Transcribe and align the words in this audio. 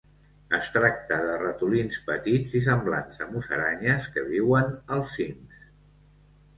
Es 0.59 0.69
tracta 0.77 1.19
de 1.25 1.35
ratolins 1.41 1.99
petits 2.09 2.57
i 2.61 2.63
semblants 2.71 3.23
a 3.27 3.31
musaranyes 3.37 4.11
que 4.17 4.27
viuen 4.35 4.77
als 4.99 5.17
cims. 5.21 5.67